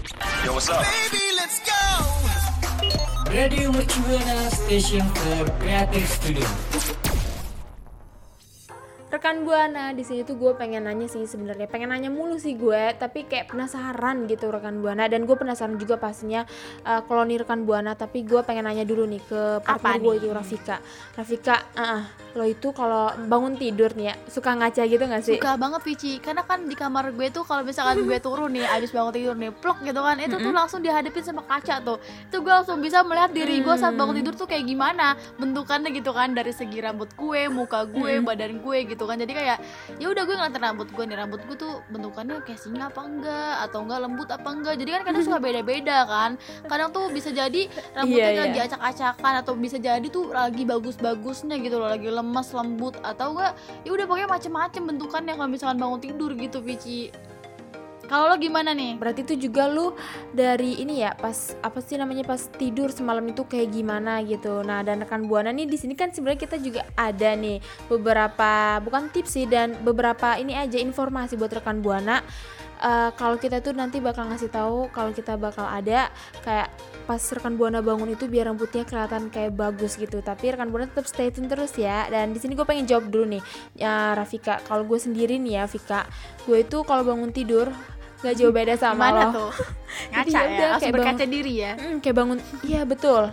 Baby, 0.43 1.25
let's 1.37 1.61
go. 1.61 1.81
Radio 3.29 3.69
Mercubuana 3.69 4.49
Station 4.49 5.05
for 5.13 5.45
Creative 5.61 6.07
Studio. 6.09 6.66
Rekan 9.27 9.43
buana 9.43 9.91
di 9.91 10.07
sini 10.07 10.23
tuh 10.23 10.39
gue 10.39 10.55
pengen 10.55 10.87
nanya 10.87 11.03
sih 11.11 11.27
sebenarnya. 11.27 11.67
Pengen 11.67 11.91
nanya 11.91 12.07
mulu 12.07 12.39
sih 12.39 12.55
gue 12.55 12.95
tapi 12.95 13.27
kayak 13.27 13.51
penasaran 13.51 14.23
gitu 14.23 14.47
rekan 14.47 14.79
buana. 14.79 15.11
Dan 15.11 15.27
gue 15.27 15.35
penasaran 15.35 15.75
juga 15.75 15.99
pastinya 15.99 16.47
uh, 16.87 17.03
kalau 17.03 17.27
nih 17.27 17.43
rekan 17.43 17.67
buana 17.67 17.91
tapi 17.91 18.23
gue 18.23 18.39
pengen 18.47 18.63
nanya 18.71 18.87
dulu 18.87 19.03
nih 19.03 19.19
ke 19.19 19.59
partner 19.67 19.99
gue 19.99 20.13
itu 20.23 20.27
Rafika. 20.31 20.79
Rafika 21.19 21.59
ah 21.75 22.07
lo 22.39 22.47
itu 22.47 22.71
kalau 22.71 23.11
bangun 23.27 23.59
tidur 23.59 23.91
nih 23.99 24.13
ya 24.13 24.15
suka 24.31 24.55
ngaca 24.55 24.83
gitu 24.87 25.03
gak 25.03 25.23
sih? 25.27 25.35
Suka 25.35 25.59
banget 25.59 25.83
Vici. 25.83 26.23
Karena 26.23 26.47
kan 26.47 26.63
di 26.63 26.75
kamar 26.79 27.11
gue 27.11 27.27
tuh 27.27 27.43
kalau 27.43 27.67
misalkan 27.67 28.07
gue 28.07 28.19
turun 28.23 28.55
nih 28.55 28.63
abis 28.63 28.95
bangun 28.95 29.11
tidur 29.11 29.35
nih 29.35 29.51
plok 29.51 29.83
gitu 29.83 29.99
kan 29.99 30.15
Itu 30.23 30.39
tuh 30.39 30.55
langsung 30.55 30.79
dihadapin 30.79 31.19
sama 31.27 31.43
kaca 31.43 31.83
tuh. 31.83 31.99
Itu 32.31 32.39
gue 32.39 32.53
langsung 32.63 32.79
bisa 32.79 33.03
melihat 33.03 33.35
diri 33.35 33.59
gue 33.59 33.75
saat 33.75 33.99
bangun 33.99 34.23
tidur 34.23 34.39
tuh 34.39 34.47
kayak 34.47 34.63
gimana 34.63 35.19
Bentukannya 35.35 35.91
gitu 35.91 36.15
kan 36.15 36.31
dari 36.31 36.55
segi 36.55 36.79
rambut 36.79 37.11
gue, 37.19 37.51
muka 37.51 37.83
gue, 37.83 38.23
badan 38.23 38.63
gue 38.63 38.77
gitu 38.87 39.03
kan 39.03 39.16
Jadi 39.17 39.31
kayak 39.33 39.57
ya 39.97 40.07
udah 40.09 40.23
gue 40.23 40.35
ngeliatin 40.37 40.61
rambut 40.63 40.87
gue 40.93 41.03
nih. 41.03 41.17
Rambut 41.17 41.41
gue 41.45 41.57
tuh 41.57 41.73
bentukannya 41.89 42.41
kayak 42.45 42.59
singa 42.61 42.87
apa 42.87 43.01
enggak? 43.03 43.53
Atau 43.67 43.79
enggak 43.83 43.99
lembut 44.05 44.29
apa 44.29 44.49
enggak? 44.53 44.75
Jadi 44.77 44.89
kan 44.93 45.01
kadang 45.05 45.23
suka 45.25 45.39
beda-beda 45.41 45.97
kan. 46.05 46.31
Kadang 46.69 46.89
tuh 46.93 47.09
bisa 47.09 47.29
jadi 47.33 47.67
rambutnya 47.97 48.31
Iya, 48.31 48.41
lagi 48.47 48.59
iya. 48.59 48.65
acak-acakan 48.69 49.33
Atau 49.41 49.53
bisa 49.57 49.77
jadi 49.81 50.07
tuh 50.07 50.31
lagi 50.31 50.63
bagus-bagusnya 50.63 51.57
gitu 51.59 51.81
loh. 51.81 51.89
Lagi 51.89 52.07
lemas, 52.07 52.53
lembut 52.53 52.95
Atau 53.01 53.33
enggak 53.35 53.57
ya 53.83 53.89
udah 53.93 54.05
pokoknya 54.05 54.29
macem-macem 54.29 54.83
bentukannya 54.85 55.33
kalau 55.35 55.49
misalkan 55.49 55.77
bangun 55.81 55.99
tidur 55.99 56.31
gitu 56.37 56.61
Vici 56.61 57.09
Kalau 58.07 58.31
lo 58.31 58.35
gimana 58.39 58.71
nih? 58.71 58.95
Berarti 58.95 59.27
itu 59.27 59.51
juga 59.51 59.67
lu 59.67 59.91
dari 60.31 60.79
ini 60.79 61.03
ya 61.03 61.11
pas 61.11 61.59
apa 61.59 61.83
sih 61.83 61.99
namanya 61.99 62.23
pas 62.23 62.39
tidur 62.55 62.87
semalam 62.87 63.23
itu 63.27 63.43
kayak 63.43 63.75
gimana 63.75 64.23
gitu. 64.23 64.63
Nah, 64.63 64.79
dan 64.79 65.03
rekan 65.03 65.27
Buana 65.27 65.51
nih 65.51 65.67
di 65.67 65.75
sini 65.75 65.91
kan 65.91 66.15
sebenarnya 66.15 66.39
kita 66.47 66.57
juga 66.63 66.87
ada 66.95 67.35
nih 67.35 67.59
beberapa 67.91 68.79
bukan 68.79 69.11
tips 69.11 69.31
sih 69.35 69.45
dan 69.45 69.75
beberapa 69.83 70.39
ini 70.39 70.55
aja 70.55 70.79
informasi 70.79 71.35
buat 71.35 71.51
rekan 71.51 71.83
Buana. 71.83 72.23
Eh, 72.77 73.09
kalau 73.17 73.41
kita 73.41 73.57
tuh 73.57 73.73
nanti 73.73 73.97
bakal 73.97 74.29
ngasih 74.29 74.53
tahu 74.53 74.85
kalau 74.93 75.09
kita 75.09 75.33
bakal 75.33 75.65
ada 75.65 76.13
kayak 76.45 76.69
pas 77.09 77.17
rekan 77.17 77.57
buana 77.57 77.81
bangun 77.81 78.13
itu 78.13 78.29
biar 78.29 78.53
rambutnya 78.53 78.85
kelihatan 78.85 79.33
kayak 79.33 79.57
bagus 79.57 79.97
gitu 79.97 80.21
tapi 80.21 80.53
rekan 80.53 80.69
buana 80.69 80.85
tetap 80.85 81.09
stay 81.09 81.33
tune 81.33 81.49
terus 81.49 81.73
ya 81.73 82.05
dan 82.13 82.37
di 82.37 82.37
sini 82.37 82.53
gue 82.53 82.67
pengen 82.69 82.85
jawab 82.85 83.09
dulu 83.09 83.33
nih 83.33 83.41
ya 83.81 84.13
Rafika 84.13 84.61
kalau 84.69 84.85
gue 84.85 84.99
sendiri 85.01 85.41
nih 85.41 85.57
ya 85.57 85.63
Vika 85.65 86.05
gue 86.45 86.61
itu 86.61 86.77
kalau 86.85 87.01
bangun 87.01 87.33
tidur 87.33 87.73
gak 88.19 88.33
jauh 88.33 88.49
beda 88.49 88.73
sama 88.75 89.07
Gimana 89.07 89.21
lo 89.23 89.27
tuh? 89.31 89.51
Jadi 90.13 90.29
Ngaca 90.29 90.29
ya 90.29 90.41
udah, 90.41 90.47
ya, 90.49 90.67
langsung 90.67 90.81
kayak 90.81 90.93
berkaca 90.93 91.15
bangun- 91.15 91.31
diri 91.31 91.53
ya. 91.55 91.71
Mm, 91.75 91.95
kayak 91.99 92.15
bangun 92.15 92.37
iya 92.61 92.81
betul 92.83 93.23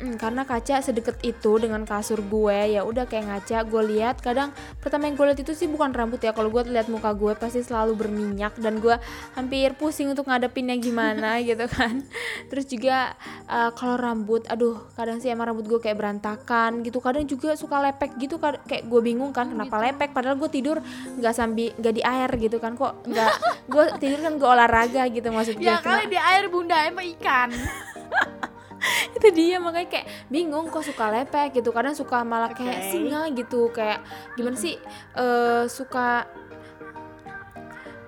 Mm, 0.00 0.16
karena 0.16 0.48
kaca 0.48 0.80
sedekat 0.80 1.20
itu 1.20 1.60
dengan 1.60 1.84
kasur 1.84 2.24
gue 2.24 2.72
ya 2.72 2.80
udah 2.88 3.04
kayak 3.04 3.28
ngaca 3.28 3.58
gue 3.68 3.82
lihat. 3.92 4.16
Kadang 4.24 4.56
pertama 4.80 5.04
yang 5.04 5.20
gue 5.20 5.26
lihat 5.28 5.40
itu 5.44 5.52
sih 5.52 5.68
bukan 5.68 5.92
rambut 5.92 6.16
ya 6.24 6.32
kalau 6.32 6.48
gue 6.48 6.64
lihat 6.72 6.88
muka 6.88 7.12
gue 7.12 7.36
pasti 7.36 7.60
selalu 7.60 8.00
berminyak 8.00 8.56
dan 8.56 8.80
gue 8.80 8.96
hampir 9.36 9.76
pusing 9.76 10.08
untuk 10.08 10.24
ngadepinnya 10.24 10.80
gimana 10.80 11.36
gitu 11.48 11.68
kan. 11.68 12.00
Terus 12.48 12.64
juga 12.64 13.12
uh, 13.44 13.76
kalau 13.76 14.00
rambut 14.00 14.48
aduh 14.48 14.88
kadang 14.96 15.20
sih 15.20 15.28
emang 15.28 15.52
rambut 15.52 15.68
gue 15.68 15.80
kayak 15.84 16.00
berantakan 16.00 16.80
gitu. 16.80 16.96
Kadang 17.04 17.28
juga 17.28 17.52
suka 17.52 17.76
lepek 17.84 18.16
gitu 18.16 18.40
kad- 18.40 18.64
kayak 18.64 18.88
gue 18.88 19.00
bingung 19.04 19.36
kan 19.36 19.52
kenapa 19.52 19.84
lepek? 19.84 20.16
Padahal 20.16 20.40
gue 20.40 20.48
tidur 20.48 20.80
nggak 21.20 21.34
sambil 21.36 21.76
nggak 21.76 21.94
di 21.94 22.02
air 22.02 22.30
gitu 22.40 22.56
kan 22.56 22.72
kok 22.72 23.04
nggak 23.04 23.30
gue 23.68 23.84
tidur 24.00 24.20
kan 24.24 24.32
gue 24.40 24.48
olahraga 24.48 25.02
gitu 25.12 25.28
maksud 25.28 25.60
gue. 25.60 25.68
Ya 25.68 25.76
kali 25.84 26.08
di 26.08 26.16
air 26.16 26.48
bunda 26.48 26.88
emang 26.88 27.04
ikan. 27.20 27.52
itu 29.16 29.26
dia 29.30 29.56
makanya 29.56 29.88
kayak 29.90 30.06
bingung 30.26 30.66
kok 30.66 30.82
suka 30.82 31.10
lepek 31.10 31.54
gitu 31.54 31.70
kadang 31.70 31.92
suka 31.92 32.22
malah 32.22 32.50
kayak 32.50 32.78
Oke. 32.78 32.88
singa 32.88 33.22
gitu 33.30 33.68
kayak 33.70 34.00
gimana 34.34 34.56
sih 34.56 34.74
eh 35.14 35.64
suka 35.66 36.24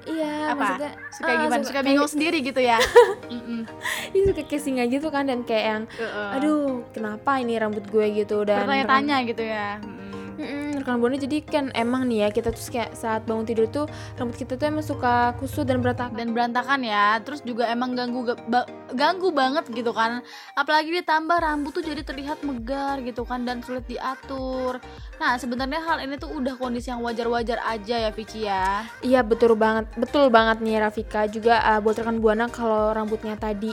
iya 0.03 0.51
Apa? 0.51 0.59
maksudnya 0.59 0.93
Suka 1.13 1.31
ah, 1.31 1.37
gimana? 1.39 1.63
Suka 1.63 1.81
bingung 1.81 2.11
sendiri 2.11 2.39
gitu 2.43 2.59
ya. 2.59 2.79
Mm-mm. 3.33 3.63
iya, 4.11 4.23
suka 4.27 4.43
kayak 4.43 4.63
singa 4.63 4.85
gitu 4.87 5.09
kan 5.09 5.31
dan 5.31 5.47
kayak 5.47 5.65
yang 5.65 5.83
Heeh. 5.89 6.29
aduh 6.35 6.83
kenapa 6.91 7.39
ini 7.39 7.55
rambut 7.55 7.87
gue 7.87 8.07
gitu 8.13 8.43
dan 8.43 8.67
Bertanya-tanya 8.67 9.17
gitu 9.25 9.45
ya. 9.47 9.79
Mm-mm. 9.79 10.01
Mm-mm, 10.33 10.83
rekan 10.83 10.99
buana 10.99 11.15
jadi 11.15 11.39
kan 11.45 11.71
emang 11.73 12.11
nih 12.11 12.27
ya 12.27 12.29
kita 12.33 12.51
tuh 12.51 12.65
kayak 12.67 12.91
saat 12.93 13.23
bangun 13.23 13.47
tidur 13.47 13.69
tuh 13.69 13.87
rambut 14.17 14.35
kita 14.35 14.57
tuh 14.57 14.67
emang 14.67 14.83
suka 14.83 15.37
kusut 15.39 15.69
dan 15.69 15.79
berantakan 15.79 16.19
dan 16.19 16.29
berantakan 16.33 16.81
ya 16.83 17.21
terus 17.23 17.45
juga 17.45 17.69
emang 17.69 17.95
ganggu 17.95 18.27
ga- 18.27 18.43
ba- 18.49 18.67
ganggu 18.95 19.35
banget 19.35 19.69
gitu 19.73 19.91
kan. 19.91 20.25
Apalagi 20.55 20.93
ditambah 21.03 21.39
rambut 21.41 21.73
tuh 21.75 21.85
jadi 21.85 22.05
terlihat 22.05 22.45
megar 22.47 23.01
gitu 23.03 23.27
kan 23.27 23.43
dan 23.43 23.61
sulit 23.61 23.85
diatur. 23.89 24.79
Nah 25.19 25.37
sebenarnya 25.37 25.81
hal 25.83 25.99
ini 26.05 26.17
tuh 26.17 26.31
udah 26.33 26.55
kondisi 26.57 26.89
yang 26.89 27.03
wajar-wajar 27.03 27.61
aja 27.67 27.97
ya 28.09 28.11
Vici 28.15 28.47
ya. 28.47 28.87
Iya 29.03 29.21
betul 29.27 29.59
banget, 29.59 29.91
betul 29.99 30.29
banget 30.29 30.63
nih 30.63 30.81
Rafika. 30.81 31.27
Juga 31.27 31.61
uh, 31.63 31.81
buat 31.83 31.99
rekan 31.99 32.19
buana 32.23 32.47
kalau 32.49 32.93
rambutnya 32.95 33.35
tadi 33.37 33.73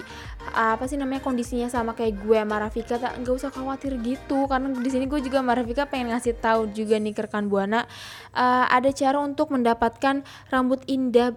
uh, 0.55 0.75
apa 0.75 0.85
sih 0.89 0.97
namanya 0.97 1.21
kondisinya 1.23 1.67
sama 1.69 1.93
kayak 1.93 2.19
gue 2.23 2.37
sama 2.37 2.55
Rafika 2.59 2.95
tak 2.97 3.13
nggak 3.21 3.35
usah 3.35 3.51
khawatir 3.51 3.95
gitu. 4.01 4.49
Karena 4.49 4.73
di 4.73 4.89
sini 4.89 5.05
gue 5.05 5.19
juga 5.21 5.41
sama 5.41 5.53
Rafika 5.55 5.85
pengen 5.85 6.11
ngasih 6.11 6.35
tahu 6.39 6.71
juga 6.73 6.97
nih 6.97 7.13
rekan 7.13 7.51
buana 7.51 7.85
uh, 8.33 8.65
ada 8.69 8.89
cara 8.95 9.19
untuk 9.19 9.51
mendapatkan 9.51 10.21
rambut 10.49 10.81
indah 10.87 11.35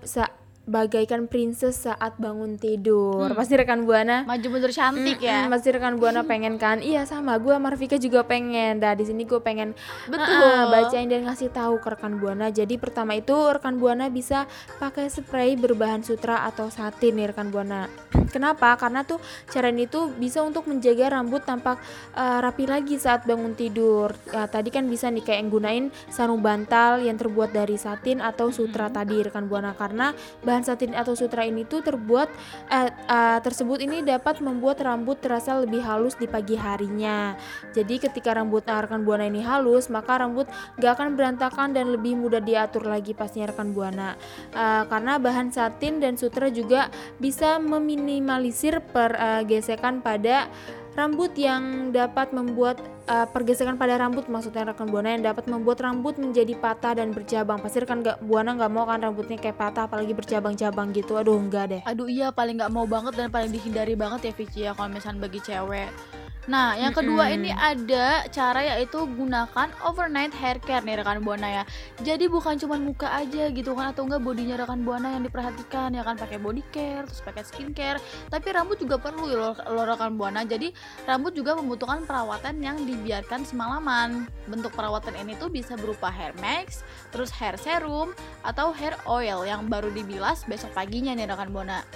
bagaikan 0.62 1.26
princess 1.26 1.90
saat 1.90 2.14
bangun 2.22 2.54
tidur. 2.54 3.26
Hmm. 3.26 3.34
Pasti 3.34 3.58
rekan 3.58 3.82
buana 3.82 4.22
maju 4.22 4.46
mundur 4.46 4.70
cantik 4.70 5.18
ya 5.18 5.44
Mm-mm, 5.46 5.52
pasti 5.52 5.68
rekan 5.74 5.98
buana 5.98 6.22
pengen 6.22 6.54
kan? 6.54 6.78
Iya 6.78 7.02
sama, 7.02 7.34
gue 7.42 7.50
sama 7.50 7.74
Rafika 7.74 7.98
juga 7.98 8.22
pengen. 8.22 8.78
Nah 8.78 8.94
di 8.94 9.02
sini 9.02 9.26
gue 9.26 9.42
pengen 9.42 9.74
betul 10.06 10.30
Ah, 10.42 10.70
bacain 10.70 11.10
dan 11.10 11.26
ngasih 11.26 11.50
tahu 11.50 11.82
ke 11.82 11.88
rekan 11.98 12.22
buana. 12.22 12.48
Jadi 12.54 12.78
pertama 12.78 13.18
itu 13.18 13.34
rekan 13.34 13.76
buana 13.82 14.06
bisa 14.06 14.46
pakai 14.78 15.10
spray 15.10 15.58
berbahan 15.58 16.06
sutra 16.06 16.46
atau 16.46 16.70
satin 16.70 17.18
nih 17.18 17.34
rekan 17.34 17.50
buana. 17.50 17.90
Kenapa? 18.30 18.78
Karena 18.78 19.02
tuh 19.02 19.18
cara 19.50 19.68
ini 19.68 19.90
tuh 19.90 20.14
bisa 20.14 20.40
untuk 20.40 20.70
menjaga 20.70 21.18
rambut 21.18 21.42
tampak 21.42 21.82
eh, 22.14 22.38
rapi 22.38 22.70
lagi 22.70 22.96
saat 23.02 23.26
bangun 23.26 23.58
tidur. 23.58 24.14
Ya, 24.30 24.46
tadi 24.46 24.70
kan 24.70 24.86
bisa 24.86 25.10
nih 25.10 25.26
kayak 25.26 25.38
yang 25.42 25.50
gunain 25.50 25.84
sarung 26.08 26.40
bantal 26.40 27.02
yang 27.02 27.18
terbuat 27.18 27.50
dari 27.50 27.74
satin 27.76 28.22
atau 28.22 28.54
sutra 28.54 28.88
tadi 28.88 29.20
rekan 29.26 29.50
buana 29.50 29.74
karena 29.74 30.14
bahan 30.52 30.68
satin 30.68 30.92
atau 30.92 31.16
sutra 31.16 31.48
ini 31.48 31.64
tuh 31.64 31.80
terbuat 31.80 32.28
eh, 32.68 32.92
eh, 32.92 33.38
tersebut 33.40 33.80
ini 33.80 34.04
dapat 34.04 34.44
membuat 34.44 34.84
rambut 34.84 35.16
terasa 35.16 35.56
lebih 35.56 35.80
halus 35.80 36.12
di 36.20 36.28
pagi 36.28 36.60
harinya. 36.60 37.32
Jadi 37.72 38.04
ketika 38.04 38.36
rambut 38.36 38.68
rekan 38.68 39.00
buana 39.08 39.24
ini 39.24 39.40
halus, 39.40 39.88
maka 39.88 40.20
rambut 40.20 40.44
gak 40.76 41.00
akan 41.00 41.16
berantakan 41.16 41.72
dan 41.72 41.88
lebih 41.88 42.20
mudah 42.20 42.44
diatur 42.44 42.84
lagi 42.84 43.16
pastinya 43.16 43.48
rekan 43.48 43.72
buana. 43.72 44.12
Eh, 44.52 44.84
karena 44.92 45.16
bahan 45.16 45.48
satin 45.48 46.04
dan 46.04 46.20
sutra 46.20 46.52
juga 46.52 46.92
bisa 47.16 47.56
meminimalisir 47.56 48.84
pergesekan 48.92 50.04
pada 50.04 50.52
rambut 50.92 51.32
yang 51.38 51.90
dapat 51.90 52.36
membuat 52.36 52.80
eh, 53.08 53.26
pergesekan 53.28 53.80
pada 53.80 53.96
rambut 53.96 54.28
maksudnya 54.28 54.68
rekan 54.72 54.88
buana 54.88 55.16
yang 55.16 55.24
dapat 55.24 55.48
membuat 55.48 55.80
rambut 55.80 56.20
menjadi 56.20 56.52
patah 56.56 57.00
dan 57.00 57.16
bercabang 57.16 57.58
pasti 57.60 57.80
rekan 57.80 58.04
gak, 58.04 58.20
buana 58.24 58.52
nggak 58.56 58.72
mau 58.72 58.84
kan 58.84 59.00
rambutnya 59.00 59.40
kayak 59.40 59.56
patah 59.56 59.88
apalagi 59.88 60.12
bercabang-cabang 60.12 60.92
gitu. 60.92 61.16
Aduh 61.16 61.40
enggak 61.40 61.72
deh. 61.72 61.80
Aduh 61.88 62.08
iya 62.08 62.28
paling 62.30 62.60
nggak 62.60 62.72
mau 62.72 62.84
banget 62.84 63.16
dan 63.16 63.28
paling 63.32 63.50
dihindari 63.50 63.96
banget 63.96 64.28
ya 64.28 64.32
Vici 64.36 64.60
ya 64.68 64.72
kalau 64.76 64.92
misalnya 64.92 65.24
bagi 65.24 65.40
cewek. 65.40 66.21
Nah 66.50 66.74
yang 66.74 66.90
kedua 66.90 67.30
ini 67.30 67.54
ada 67.54 68.26
cara 68.26 68.66
yaitu 68.74 69.06
gunakan 69.06 69.70
overnight 69.86 70.34
hair 70.34 70.58
care 70.58 70.82
nih 70.82 70.98
rekan 70.98 71.22
buana 71.22 71.62
ya. 71.62 71.64
Jadi 72.02 72.26
bukan 72.26 72.58
cuma 72.58 72.74
muka 72.82 73.06
aja 73.14 73.46
gitu 73.54 73.78
kan 73.78 73.94
atau 73.94 74.10
enggak 74.10 74.26
bodinya 74.26 74.58
rekan 74.58 74.82
buana 74.82 75.14
yang 75.14 75.22
diperhatikan 75.22 75.94
ya 75.94 76.02
kan 76.02 76.18
pakai 76.18 76.42
body 76.42 76.62
care 76.74 77.06
terus 77.06 77.22
pakai 77.22 77.46
skincare. 77.46 78.02
Tapi 78.26 78.48
rambut 78.50 78.82
juga 78.82 78.98
perlu 78.98 79.30
ya 79.30 79.38
loh, 79.38 79.54
loh 79.54 79.84
rekan 79.86 80.18
buana. 80.18 80.42
Jadi 80.42 80.74
rambut 81.06 81.30
juga 81.30 81.54
membutuhkan 81.54 82.02
perawatan 82.02 82.58
yang 82.58 82.74
dibiarkan 82.82 83.46
semalaman. 83.46 84.26
Bentuk 84.50 84.74
perawatan 84.74 85.14
ini 85.22 85.38
tuh 85.38 85.46
bisa 85.46 85.78
berupa 85.78 86.10
hair 86.10 86.34
mask, 86.42 86.82
terus 87.14 87.30
hair 87.30 87.54
serum 87.54 88.10
atau 88.42 88.74
hair 88.74 88.98
oil 89.06 89.46
yang 89.46 89.70
baru 89.70 89.94
dibilas 89.94 90.42
besok 90.50 90.74
paginya 90.74 91.14
nih 91.14 91.30
rekan 91.30 91.54
buana. 91.54 91.86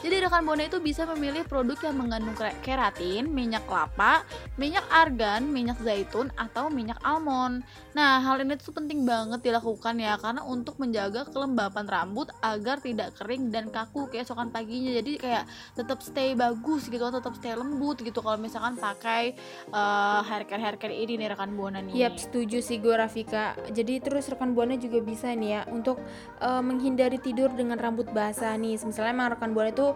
Jadi 0.00 0.16
rekan 0.16 0.48
buana 0.48 0.64
itu 0.64 0.80
bisa 0.80 1.04
memilih 1.04 1.44
produk 1.44 1.76
yang 1.84 1.96
mengandung 2.00 2.32
kera- 2.32 2.56
keratin, 2.64 3.28
minyak 3.28 3.68
kelapa, 3.68 4.24
minyak 4.56 4.84
argan, 4.88 5.44
minyak 5.44 5.76
zaitun 5.84 6.32
atau 6.40 6.72
minyak 6.72 6.96
almond. 7.04 7.60
Nah, 7.92 8.24
hal 8.24 8.40
ini 8.40 8.56
tuh 8.56 8.72
penting 8.72 9.04
banget 9.04 9.44
dilakukan 9.44 10.00
ya 10.00 10.16
karena 10.16 10.40
untuk 10.40 10.80
menjaga 10.80 11.28
kelembapan 11.28 11.84
rambut 11.84 12.32
agar 12.40 12.80
tidak 12.80 13.12
kering 13.20 13.52
dan 13.52 13.68
kaku 13.68 14.08
keesokan 14.08 14.48
paginya. 14.48 14.96
Jadi 14.96 15.20
kayak 15.20 15.44
tetap 15.76 16.00
stay 16.00 16.32
bagus 16.32 16.88
gitu, 16.88 17.04
tetap 17.12 17.36
stay 17.36 17.52
lembut 17.52 18.00
gitu 18.00 18.24
kalau 18.24 18.40
misalkan 18.40 18.80
pakai 18.80 19.36
eh, 19.68 20.20
hair 20.24 20.48
care 20.48 20.62
hair 20.64 20.76
care 20.80 20.96
ini 20.96 21.20
nih 21.20 21.36
rekan 21.36 21.52
buana 21.52 21.84
nih. 21.84 22.08
Yap, 22.08 22.16
setuju 22.16 22.64
sih 22.64 22.80
gue 22.80 22.96
Rafika. 22.96 23.52
Jadi 23.68 24.00
terus 24.00 24.32
rekan 24.32 24.56
buana 24.56 24.80
juga 24.80 25.04
bisa 25.04 25.28
nih 25.36 25.60
ya 25.60 25.62
untuk 25.68 26.00
eh, 26.40 26.62
menghindari 26.64 27.20
tidur 27.20 27.52
dengan 27.52 27.76
rambut 27.76 28.08
basah 28.16 28.56
nih. 28.56 28.80
Misalnya 28.80 29.12
emang 29.12 29.36
rekan 29.36 29.52
buana 29.52 29.68
itu 29.68 29.89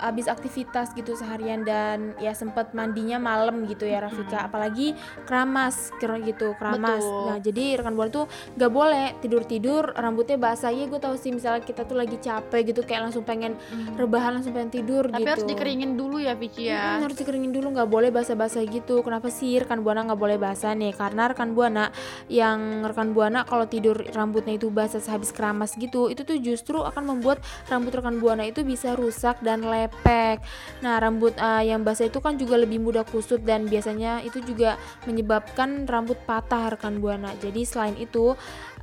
habis 0.00 0.26
aktivitas 0.26 0.92
gitu 0.92 1.12
seharian 1.12 1.60
dan 1.60 2.16
ya 2.16 2.32
sempat 2.32 2.72
mandinya 2.72 3.20
malam 3.20 3.68
gitu 3.68 3.84
ya 3.84 4.00
Rafika. 4.00 4.48
Apalagi 4.48 4.96
keramas 5.24 5.92
gitu, 6.00 6.56
keramas. 6.56 7.04
Betul. 7.04 7.24
Nah, 7.28 7.38
jadi 7.38 7.64
rekan 7.78 7.94
buana 7.94 8.10
tuh 8.10 8.26
gak 8.56 8.72
boleh 8.72 9.12
tidur-tidur 9.20 9.92
rambutnya 9.92 10.36
basah. 10.36 10.72
Ya 10.72 10.88
gue 10.88 10.96
tahu 10.96 11.14
sih 11.14 11.30
misalnya 11.30 11.60
kita 11.60 11.84
tuh 11.84 11.94
lagi 11.94 12.16
capek 12.16 12.72
gitu 12.72 12.80
kayak 12.82 13.10
langsung 13.10 13.22
pengen 13.22 13.52
Mm. 13.70 13.94
rebahan 13.98 14.40
langsung 14.40 14.50
pengen 14.50 14.72
tidur 14.72 15.04
Tapi 15.06 15.20
gitu. 15.20 15.30
harus 15.30 15.44
dikeringin 15.44 15.92
dulu 15.94 16.16
ya 16.16 16.32
Vici 16.34 16.66
ya. 16.66 16.96
Mm, 16.96 17.02
harus 17.04 17.16
dikeringin 17.18 17.52
dulu 17.52 17.66
nggak 17.70 17.88
boleh 17.88 18.08
basah-basah 18.08 18.62
gitu 18.66 19.02
kenapa 19.02 19.28
sih 19.28 19.58
rekan 19.58 19.82
buana 19.82 20.06
nggak 20.06 20.16
boleh 20.16 20.38
basah 20.38 20.72
nih 20.72 20.94
karena 20.94 21.28
rekan 21.28 21.52
buana 21.52 21.90
yang 22.26 22.82
rekan 22.82 23.12
buana 23.12 23.42
kalau 23.44 23.66
tidur 23.66 24.00
rambutnya 24.14 24.56
itu 24.56 24.70
basah 24.70 25.02
sehabis 25.02 25.30
keramas 25.30 25.74
gitu 25.74 26.08
itu 26.08 26.22
tuh 26.22 26.38
justru 26.38 26.80
akan 26.80 27.16
membuat 27.16 27.42
rambut 27.66 27.92
rekan 27.92 28.16
buana 28.18 28.46
itu 28.46 28.62
bisa 28.62 28.94
rusak 28.94 29.39
dan 29.40 29.64
lepek. 29.64 30.40
Nah 30.84 31.00
rambut 31.00 31.36
uh, 31.36 31.64
yang 31.64 31.82
basah 31.84 32.08
itu 32.08 32.20
kan 32.22 32.36
juga 32.36 32.60
lebih 32.60 32.80
mudah 32.80 33.04
kusut 33.04 33.42
dan 33.44 33.66
biasanya 33.66 34.24
itu 34.24 34.40
juga 34.44 34.80
menyebabkan 35.04 35.84
rambut 35.88 36.16
patah 36.24 36.76
rekan 36.76 37.00
buana. 37.00 37.32
Jadi 37.40 37.64
selain 37.66 37.96
itu 37.98 38.36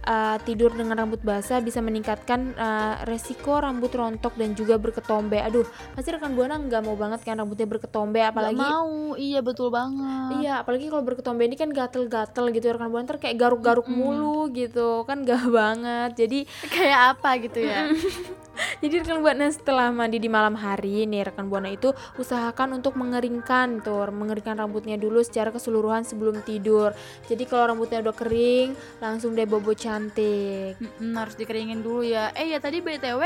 uh, 0.08 0.38
tidur 0.48 0.72
dengan 0.72 0.96
rambut 0.96 1.20
basah 1.20 1.60
bisa 1.60 1.84
meningkatkan 1.84 2.56
uh, 2.56 3.04
resiko 3.04 3.60
rambut 3.60 3.92
rontok 3.92 4.40
dan 4.40 4.56
juga 4.56 4.80
berketombe. 4.80 5.44
Aduh, 5.44 5.68
pasti 5.94 6.16
rekan 6.16 6.34
buana 6.34 6.56
nggak 6.56 6.82
mau 6.88 6.96
banget 6.96 7.28
kan 7.28 7.36
rambutnya 7.36 7.68
berketombe, 7.68 8.24
apalagi 8.24 8.56
Nggak 8.56 8.72
mau, 8.72 9.14
iya 9.20 9.40
betul 9.44 9.70
banget. 9.70 10.40
Iya, 10.40 10.54
apalagi 10.64 10.88
kalau 10.88 11.04
berketombe 11.04 11.44
ini 11.44 11.60
kan 11.60 11.70
gatel-gatel 11.76 12.46
gitu 12.56 12.66
rekan 12.72 12.90
buana 12.90 13.06
kayak 13.20 13.36
garuk-garuk 13.36 13.88
mulu 13.92 14.48
gitu 14.56 15.04
kan 15.04 15.28
gak 15.28 15.44
banget. 15.60 16.16
Jadi 16.16 16.40
Kayak 16.74 17.18
apa 17.18 17.30
gitu 17.42 17.60
ya? 17.60 17.92
Jadi 18.82 18.94
rekan 19.02 19.22
buana 19.22 19.50
setelah 19.50 19.90
mandi 19.90 20.18
di 20.18 20.30
malam 20.30 20.54
hari 20.58 21.06
nih 21.10 21.30
rekan 21.30 21.50
buana 21.50 21.70
itu 21.70 21.94
usahakan 22.18 22.82
untuk 22.82 22.98
mengeringkan 22.98 23.82
tuh, 23.82 24.10
mengeringkan 24.10 24.58
rambutnya 24.58 24.98
dulu 24.98 25.22
secara 25.22 25.50
keseluruhan 25.54 26.06
sebelum 26.06 26.42
tidur. 26.46 26.94
Jadi 27.26 27.44
kalau 27.46 27.74
rambutnya 27.74 28.02
udah 28.02 28.16
kering, 28.16 28.74
langsung 29.02 29.34
deh 29.34 29.46
bobo 29.50 29.74
cantik. 29.74 29.97
Mm-mm, 30.78 31.14
harus 31.18 31.34
dikeringin 31.34 31.82
dulu 31.82 32.06
ya. 32.06 32.30
Eh 32.38 32.54
ya 32.54 32.62
tadi 32.62 32.80
btw 32.80 33.22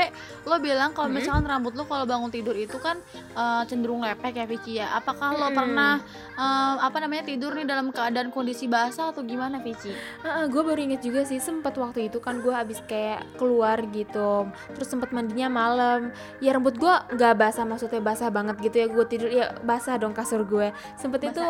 lo 0.48 0.56
bilang 0.58 0.96
kalau 0.96 1.12
misalkan 1.12 1.44
rambut 1.44 1.76
lo 1.76 1.84
kalau 1.84 2.08
bangun 2.08 2.32
tidur 2.32 2.56
itu 2.56 2.80
kan 2.80 2.96
eh, 3.36 3.62
cenderung 3.68 4.00
lepek 4.00 4.32
ya 4.40 4.46
Vici 4.48 4.72
ya. 4.80 4.96
Apakah 4.96 5.36
lo 5.36 5.48
Mm-mm. 5.50 5.56
pernah 5.56 5.94
eh, 6.34 6.74
apa 6.80 6.96
namanya 7.02 7.28
tidur 7.28 7.52
nih 7.52 7.68
dalam 7.68 7.92
keadaan 7.92 8.32
kondisi 8.32 8.66
basah 8.66 9.12
atau 9.12 9.20
gimana 9.22 9.60
Vici? 9.60 9.92
gue 10.22 10.62
baru 10.62 10.80
inget 10.80 11.02
juga 11.04 11.22
sih 11.26 11.38
sempet 11.38 11.74
waktu 11.76 12.08
itu 12.08 12.18
kan 12.22 12.38
gue 12.40 12.52
habis 12.52 12.78
kayak 12.86 13.24
keluar 13.36 13.78
gitu 13.90 14.46
terus 14.74 14.88
sempet 14.88 15.10
mandinya 15.10 15.48
malam 15.50 16.10
ya 16.38 16.54
rambut 16.54 16.76
gue 16.78 16.94
nggak 17.16 17.34
basah 17.36 17.64
maksudnya 17.66 18.00
basah 18.02 18.28
banget 18.30 18.56
gitu 18.62 18.76
ya 18.82 18.86
gue 18.86 19.04
tidur 19.08 19.30
ya 19.30 19.46
basah 19.66 19.98
dong 19.98 20.14
kasur 20.14 20.42
gue 20.46 20.70
sempet 20.96 21.30
itu 21.32 21.40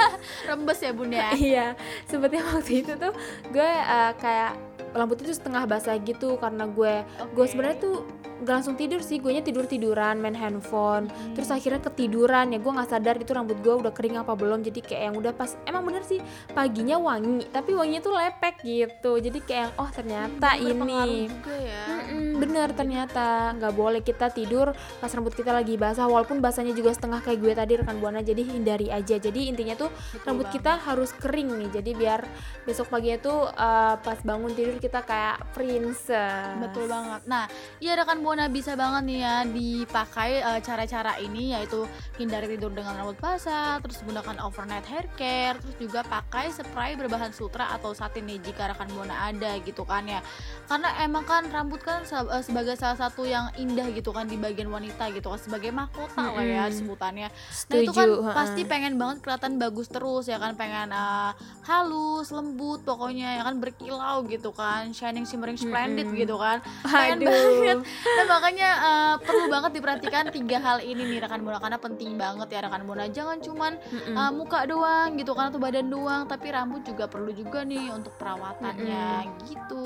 Rembes 0.48 0.78
ya 0.80 0.90
bun 0.92 1.10
ya. 1.12 1.28
iya 1.36 1.66
sempetnya 2.06 2.42
waktu 2.46 2.82
itu 2.84 2.92
tuh 2.96 3.12
gue 3.52 3.70
eh, 3.70 4.12
kayak 4.16 4.52
rambut 4.90 5.22
itu 5.22 5.32
setengah 5.32 5.64
basah 5.64 5.96
gitu 6.02 6.36
karena 6.36 6.66
gue 6.66 7.06
gue 7.32 7.46
sebenarnya 7.46 7.78
tuh 7.78 7.96
gak 8.42 8.62
langsung 8.62 8.74
tidur 8.78 9.02
sih 9.02 9.18
gue 9.18 9.34
tidur 9.42 9.66
tiduran 9.66 10.18
main 10.22 10.34
handphone 10.34 11.10
terus 11.34 11.50
akhirnya 11.50 11.82
ketiduran 11.82 12.54
ya 12.54 12.58
gue 12.62 12.72
nggak 12.72 12.88
sadar 12.88 13.18
itu 13.18 13.30
rambut 13.34 13.58
gue 13.60 13.74
udah 13.74 13.92
kering 13.92 14.18
apa 14.18 14.32
belum 14.34 14.62
jadi 14.62 14.80
kayak 14.82 15.02
yang 15.10 15.16
udah 15.18 15.32
pas 15.34 15.58
emang 15.66 15.82
bener 15.86 16.02
sih 16.06 16.22
paginya 16.54 16.96
wangi 16.96 17.46
tapi 17.50 17.74
wanginya 17.74 18.00
tuh 18.00 18.14
lepek 18.14 18.54
gitu 18.62 19.12
jadi 19.18 19.38
kayak 19.42 19.60
yang 19.62 19.72
oh 19.76 19.90
ternyata 19.90 20.48
Berpengaruh 20.62 21.10
ini 21.10 21.28
juga 21.28 21.54
ya. 21.58 21.82
Mm-mm, 21.90 22.28
bener 22.38 22.68
ternyata 22.72 23.26
nggak 23.58 23.74
boleh 23.74 24.00
kita 24.00 24.26
tidur 24.30 24.72
pas 24.72 25.10
rambut 25.12 25.34
kita 25.34 25.50
lagi 25.52 25.74
basah 25.76 26.06
walaupun 26.08 26.38
basahnya 26.38 26.72
juga 26.72 26.94
setengah 26.94 27.20
kayak 27.20 27.38
gue 27.38 27.52
tadi 27.52 27.72
rekan 27.82 27.98
buana 27.98 28.20
jadi 28.22 28.42
hindari 28.42 28.88
aja 28.88 29.18
jadi 29.18 29.40
intinya 29.52 29.74
tuh 29.76 29.90
rambut 30.24 30.48
banget. 30.48 30.56
kita 30.62 30.72
harus 30.82 31.10
kering 31.18 31.50
nih 31.58 31.68
jadi 31.82 31.90
biar 31.94 32.20
besok 32.64 32.88
paginya 32.88 33.18
tuh 33.18 33.50
eh, 33.50 33.94
pas 34.00 34.18
bangun 34.22 34.54
tidur 34.54 34.78
kita 34.78 35.04
kayak 35.04 35.42
princess 35.52 36.62
Betul 36.72 36.88
banget. 36.88 37.20
Nah, 37.28 37.44
ya 37.82 37.92
rekan 37.92 38.24
buana 38.24 38.31
bisa 38.52 38.72
banget 38.72 39.02
nih 39.04 39.18
ya 39.20 39.36
dipakai 39.44 40.30
eh, 40.40 40.60
cara-cara 40.64 41.20
ini 41.20 41.52
yaitu 41.52 41.84
hindari 42.16 42.56
tidur 42.56 42.72
dengan 42.72 42.96
rambut 42.96 43.20
basah, 43.20 43.76
terus 43.84 44.00
gunakan 44.02 44.40
overnight 44.40 44.86
hair 44.88 45.06
care, 45.20 45.56
terus 45.60 45.76
juga 45.76 46.00
pakai 46.06 46.48
spray 46.48 46.96
berbahan 46.96 47.30
sutra 47.36 47.68
atau 47.76 47.92
satin 47.92 48.24
nih 48.24 48.40
jika 48.40 48.72
rekan 48.72 48.88
buana 48.96 49.28
ada 49.28 49.60
gitu 49.60 49.84
kan 49.84 50.08
ya. 50.08 50.24
Karena 50.64 50.88
emang 51.04 51.28
kan 51.28 51.44
rambut 51.52 51.84
kan 51.84 52.02
eh, 52.08 52.42
sebagai 52.42 52.74
salah 52.80 52.96
satu 52.96 53.28
yang 53.28 53.52
indah 53.60 53.92
gitu 53.92 54.10
kan 54.10 54.24
di 54.24 54.40
bagian 54.40 54.72
wanita 54.72 55.12
gitu 55.12 55.28
kan 55.28 55.40
sebagai 55.40 55.70
mahkota 55.70 56.32
lah 56.32 56.44
ya 56.44 56.64
sebutannya. 56.72 57.28
Nah 57.28 57.52
setuju 57.52 57.84
itu 57.84 57.92
kan 57.92 58.08
heeh. 58.08 58.34
pasti 58.34 58.62
pengen 58.64 58.96
banget 58.96 59.20
kelihatan 59.20 59.60
bagus 59.60 59.92
terus 59.92 60.24
ya 60.30 60.40
kan 60.40 60.56
pengen 60.56 60.88
eh, 60.88 61.32
halus, 61.68 62.32
lembut 62.32 62.80
pokoknya 62.82 63.40
ya 63.40 63.42
kan 63.44 63.60
berkilau 63.60 64.24
gitu 64.24 64.50
kan, 64.56 64.90
shining 64.96 65.28
shimmering 65.28 65.60
splendid 65.60 66.08
Mm-mm. 66.08 66.20
gitu 66.24 66.40
kan. 66.40 66.64
Pengen 66.86 67.20
Aduh. 67.22 67.28
banget. 67.28 67.78
Nah 67.86 68.21
makanya 68.28 68.70
eh, 68.82 69.14
perlu 69.22 69.46
banget 69.50 69.70
diperhatikan 69.78 70.28
tiga 70.32 70.58
hal 70.60 70.78
ini 70.82 71.16
nih 71.16 71.18
rekan 71.22 71.42
buana 71.42 71.58
karena 71.58 71.78
penting 71.78 72.18
banget 72.18 72.48
ya 72.50 72.60
rekan 72.66 72.82
buana. 72.86 73.04
Jangan 73.08 73.38
cuman 73.40 73.72
eh, 73.92 74.30
muka 74.34 74.64
doang 74.66 75.16
gitu 75.18 75.32
kan 75.32 75.50
atau 75.50 75.60
badan 75.62 75.86
doang, 75.88 76.24
tapi 76.28 76.52
rambut 76.52 76.82
juga 76.84 77.08
perlu 77.08 77.30
juga 77.32 77.64
nih 77.64 77.92
untuk 77.94 78.14
perawatannya 78.20 79.28
gitu. 79.48 79.84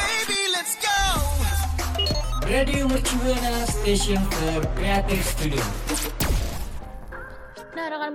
Baby, 0.00 0.40
let's 0.52 0.74
go. 0.80 0.98
Radio 2.50 2.88
Mercubuana 2.88 3.62
Station 3.68 4.18
for 4.32 4.64
Creative 4.74 5.22
Studio. 5.22 6.09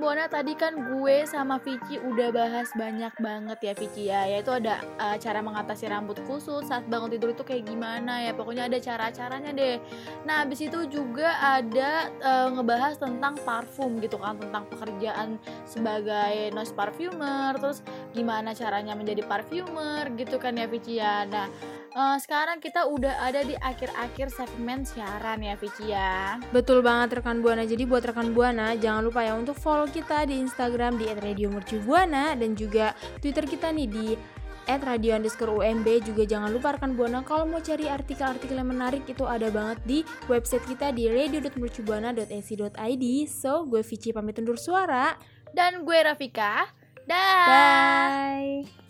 Buana 0.05 0.29
tadi 0.29 0.53
kan 0.53 0.77
gue 0.77 1.25
sama 1.25 1.57
Vici 1.57 1.97
udah 1.97 2.29
bahas 2.29 2.69
banyak 2.77 3.09
banget 3.17 3.57
ya 3.57 3.73
Vici 3.73 4.05
ya. 4.05 4.29
Yaitu 4.29 4.53
ada 4.53 4.77
uh, 5.01 5.17
cara 5.17 5.41
mengatasi 5.41 5.89
rambut 5.89 6.21
kusut 6.29 6.61
saat 6.69 6.85
bangun 6.85 7.09
tidur 7.09 7.33
itu 7.33 7.41
kayak 7.41 7.65
gimana 7.65 8.21
ya. 8.21 8.37
Pokoknya 8.37 8.69
ada 8.69 8.77
cara-caranya 8.77 9.49
deh. 9.49 9.81
Nah 10.29 10.45
abis 10.45 10.69
itu 10.69 10.85
juga 10.93 11.33
ada 11.41 12.13
uh, 12.21 12.53
ngebahas 12.53 13.01
tentang 13.01 13.33
parfum 13.49 13.97
gitu 13.97 14.21
kan 14.21 14.37
Tentang 14.37 14.69
pekerjaan 14.69 15.41
sebagai 15.65 16.53
nose 16.53 16.77
parfumer. 16.77 17.57
Terus 17.57 17.81
gimana 18.13 18.53
caranya 18.53 18.93
menjadi 18.93 19.25
parfumer 19.25 20.05
gitu 20.21 20.37
kan 20.37 20.53
ya 20.53 20.69
Vici 20.69 21.01
ya. 21.01 21.25
Nah 21.25 21.49
uh, 21.95 22.19
sekarang 22.19 22.59
kita 22.59 22.83
udah 22.85 23.23
ada 23.23 23.41
di 23.41 23.55
akhir-akhir 23.55 24.29
segmen 24.35 24.83
siaran 24.83 25.41
ya 25.41 25.55
Vici 25.55 25.89
ya. 25.89 26.37
Betul 26.51 26.83
banget 26.83 27.23
rekan 27.23 27.41
Buana. 27.41 27.63
Jadi 27.63 27.87
buat 27.87 28.03
rekan 28.03 28.35
Buana 28.35 28.75
jangan 28.75 29.07
lupa 29.07 29.23
ya 29.23 29.33
untuk 29.33 29.55
follow 29.55 29.87
kita 29.87 30.27
di 30.27 30.43
Instagram 30.43 30.99
di 30.99 31.07
@radiomercubuana 31.09 32.35
dan 32.35 32.53
juga 32.53 32.93
Twitter 33.23 33.47
kita 33.47 33.71
nih 33.71 33.87
di 33.87 34.19
at 34.65 34.81
radio 34.81 35.13
underscore 35.13 35.61
UMB 35.61 36.01
juga 36.01 36.25
jangan 36.25 36.49
lupa 36.49 36.73
rekan 36.77 36.97
Buana 36.97 37.21
kalau 37.21 37.45
mau 37.45 37.61
cari 37.61 37.85
artikel-artikel 37.85 38.57
yang 38.57 38.73
menarik 38.73 39.05
itu 39.05 39.21
ada 39.21 39.53
banget 39.53 39.77
di 39.85 40.01
website 40.25 40.65
kita 40.65 40.89
di 40.89 41.05
radio.mercubuana.ac.id 41.05 43.05
so 43.29 43.69
gue 43.69 43.85
Vici 43.85 44.09
pamit 44.11 44.41
undur 44.41 44.57
suara. 44.57 45.13
Dan 45.55 45.87
gue 45.87 45.95
Rafika. 46.03 46.67
Dah. 47.05 47.45
Bye 47.47 48.84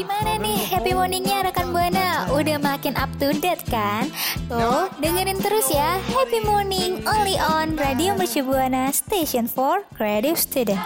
Gimana 0.00 0.40
nih 0.40 0.56
happy 0.64 0.96
morningnya 0.96 1.44
rekan 1.44 1.76
Buana? 1.76 2.24
Udah 2.32 2.56
makin 2.56 2.96
up 2.96 3.12
to 3.20 3.36
date 3.36 3.60
kan? 3.68 4.08
Tuh, 4.48 4.88
dengerin 4.96 5.36
terus 5.44 5.68
ya 5.68 6.00
Happy 6.16 6.40
Morning 6.40 7.04
only 7.04 7.36
on 7.36 7.76
Radio 7.76 8.16
Mercu 8.16 8.40
Buana 8.40 8.88
Station 8.96 9.44
for 9.44 9.84
Creative 9.92 10.40
Student. 10.40 10.80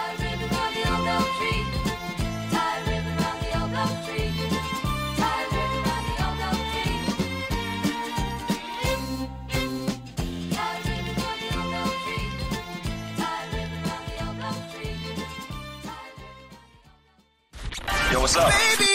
Yo, 18.11 18.19
what's 18.19 18.35
up? 18.35 18.51
Baby. 18.51 18.94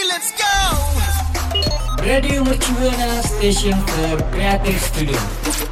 Radio 2.02 2.42
Mercubuana 2.44 3.22
Station 3.22 3.74
for 3.86 4.22
Creative 4.30 4.80
Studio. 4.80 5.69